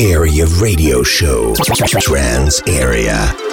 Area 0.00 0.44
Radio 0.60 1.02
Show. 1.02 1.54
Trance 2.00 2.60
Area. 2.66 3.45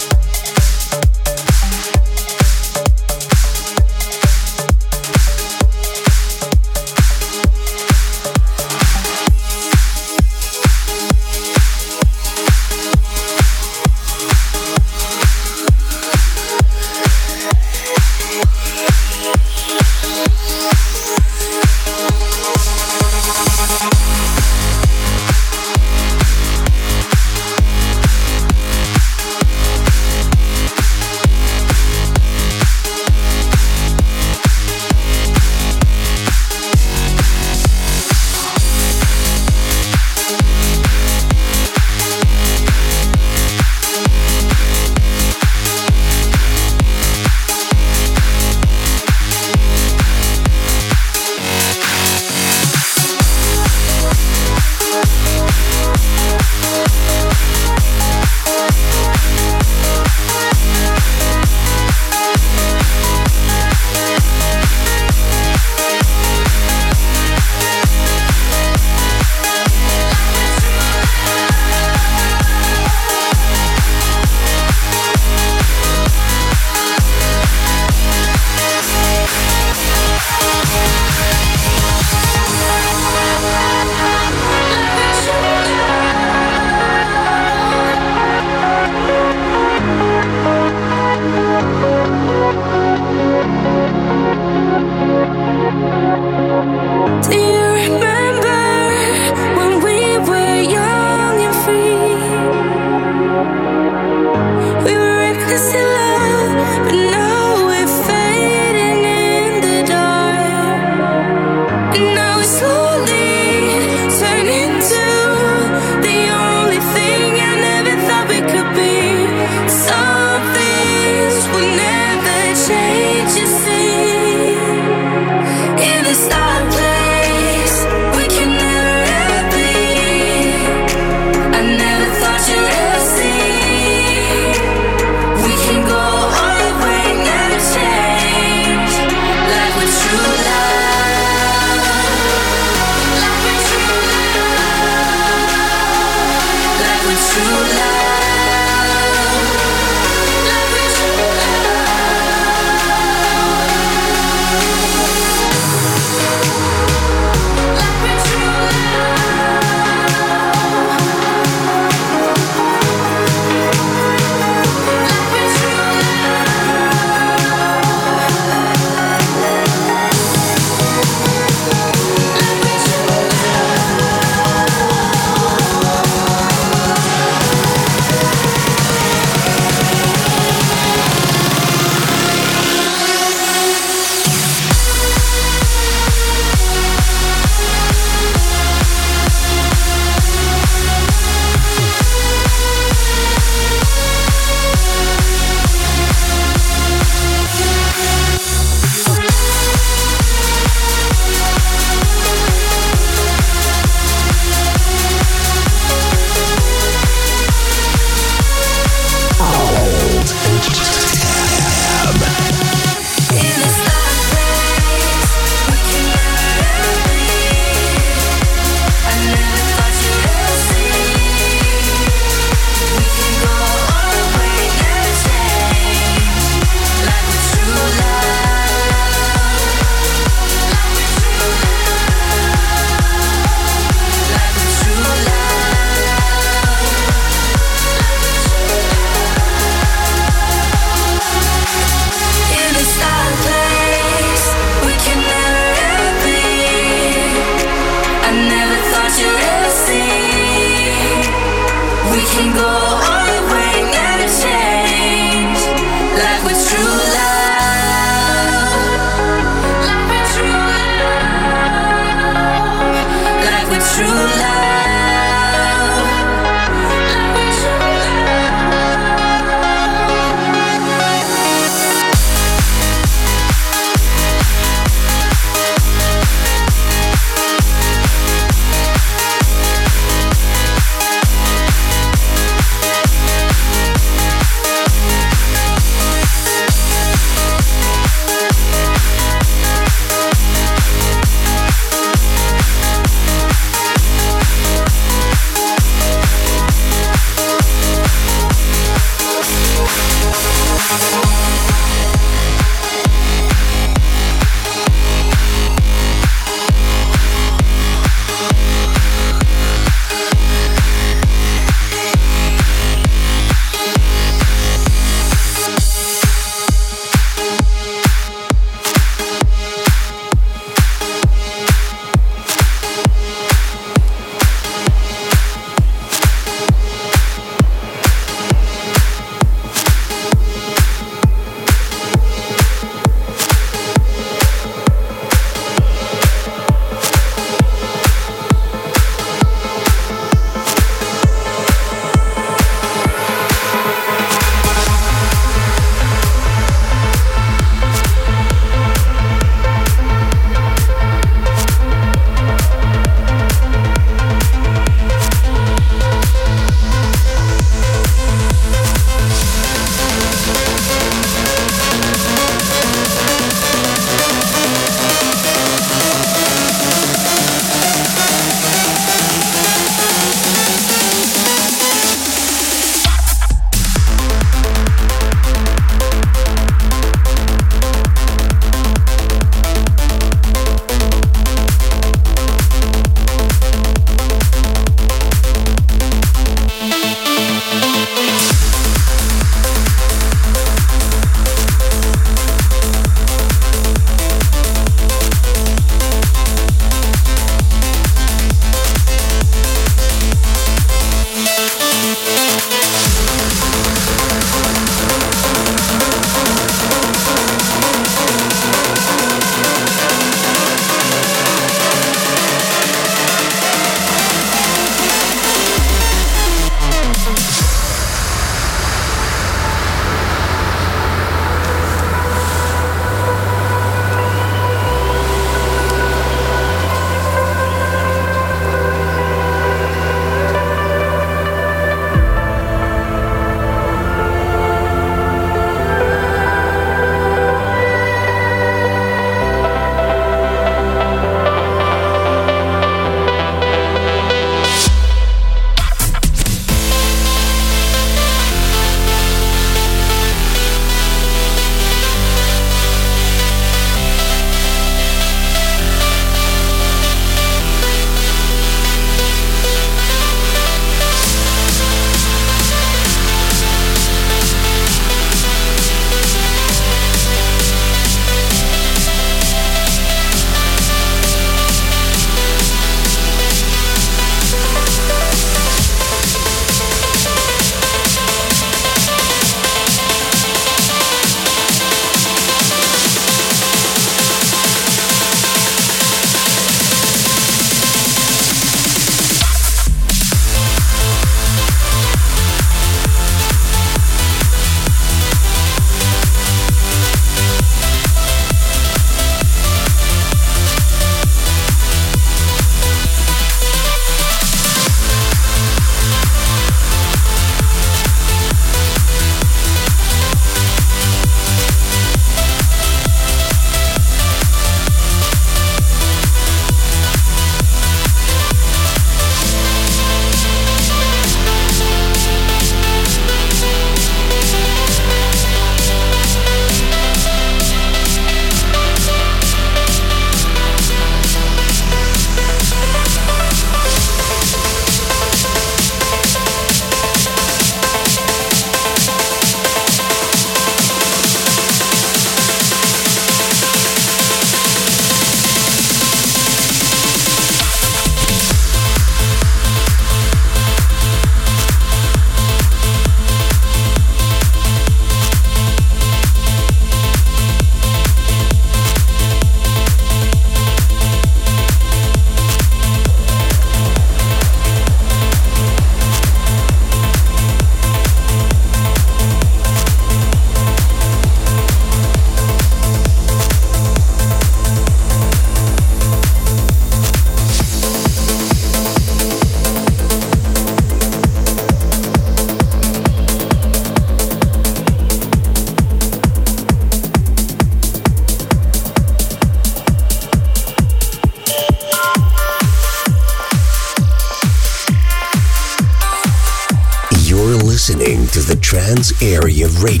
Area 599.43 599.67
Radio 599.81 600.00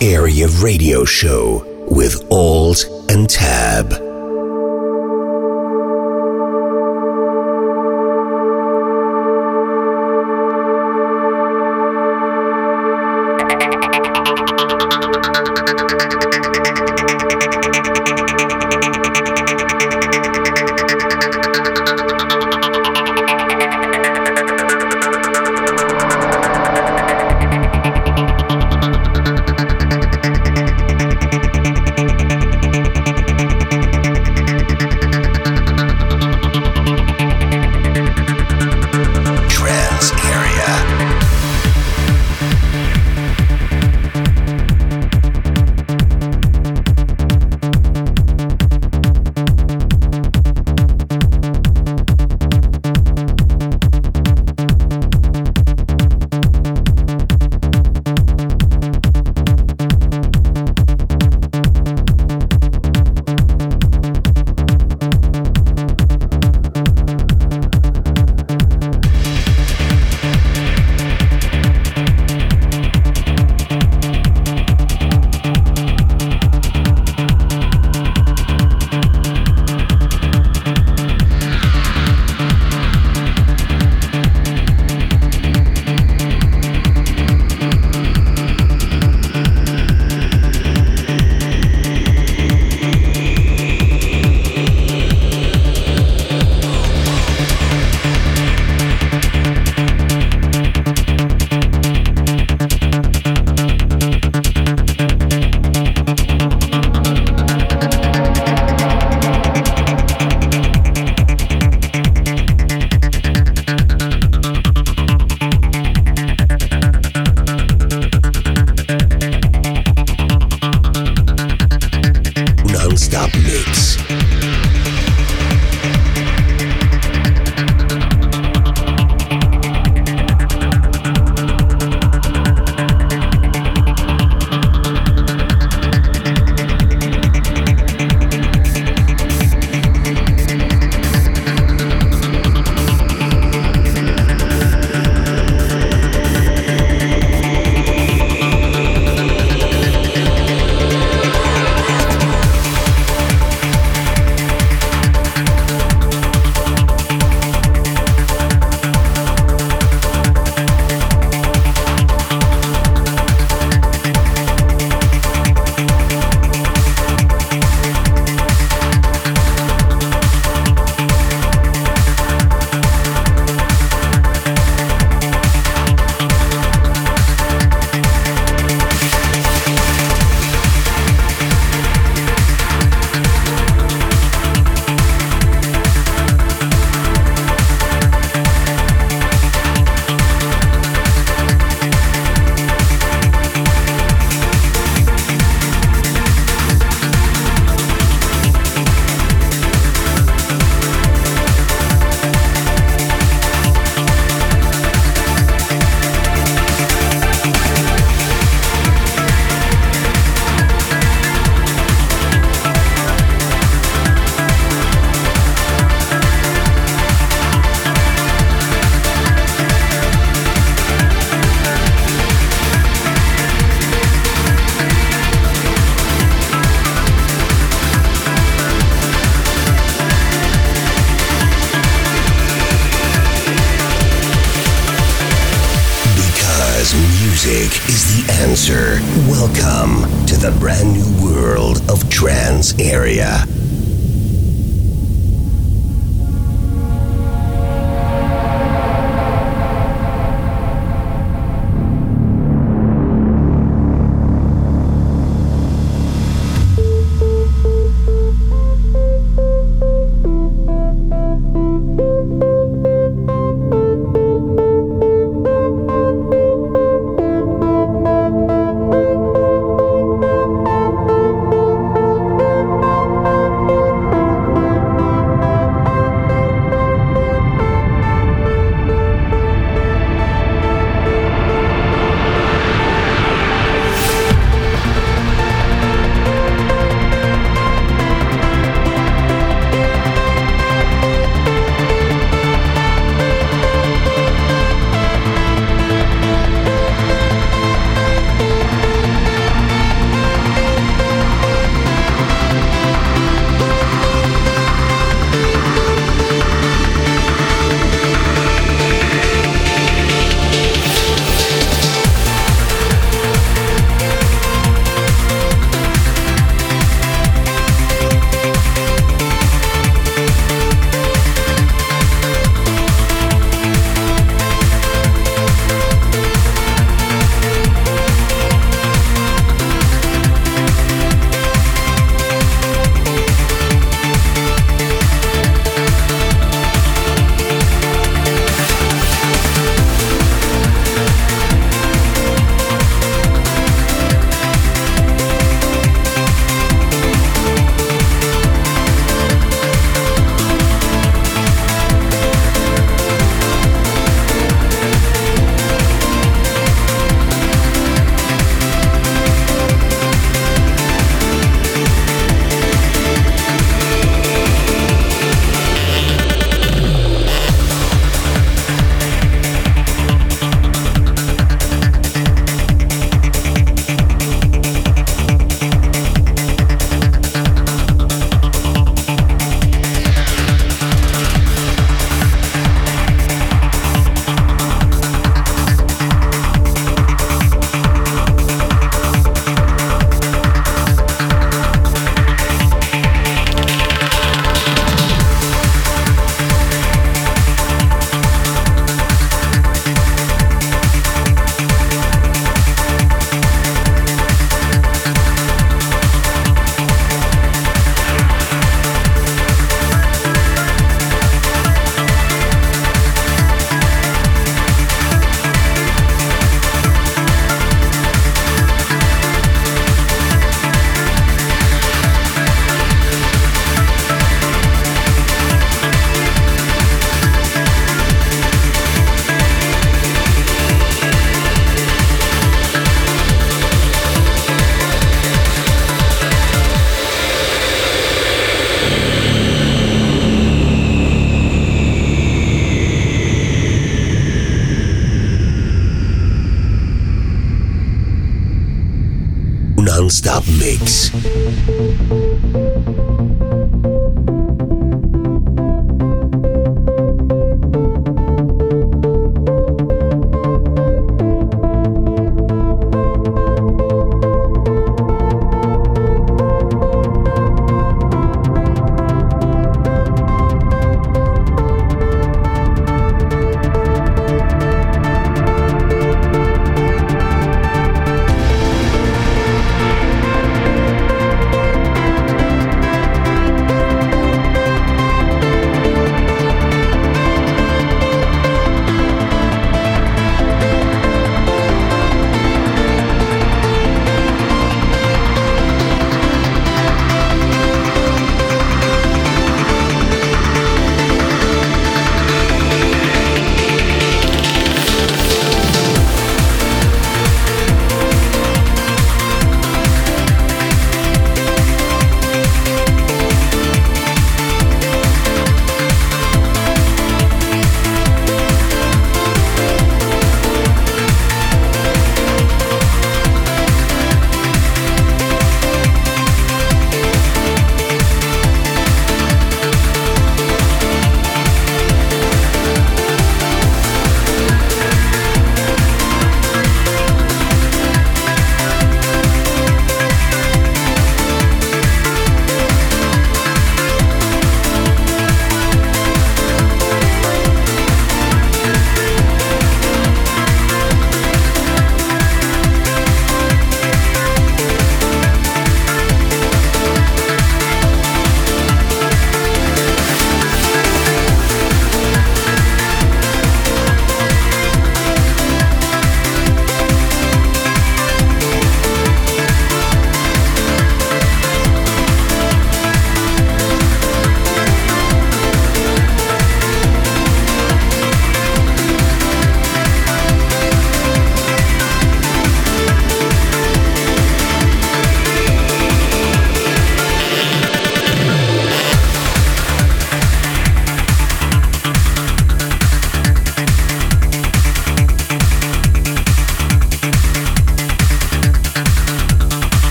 Area 0.00 0.48
Radio 0.62 1.04
Show 1.04 1.64
with 1.90 2.26
Alt 2.30 2.84
and 3.08 3.28
Tab. 3.28 3.99